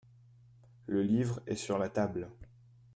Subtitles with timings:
[0.87, 2.27] Le livre est sur la table.